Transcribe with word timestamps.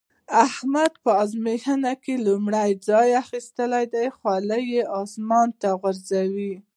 احمد 0.45 0.93
په 1.03 1.11
ازموينه 1.23 1.93
کې 2.03 2.23
لومړی 2.27 2.71
ځای 2.87 3.07
اخيستی 3.23 3.83
دی؛ 3.93 4.05
خولۍ 4.17 4.63
يې 4.75 4.83
اسمان 5.01 5.47
ته 5.61 5.67
وغورځوله. 5.73 6.53